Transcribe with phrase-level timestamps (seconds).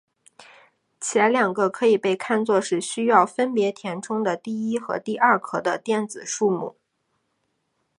[0.99, 6.75] 前两个可以被看作是需要分别填充的第一和第二壳的电子数目。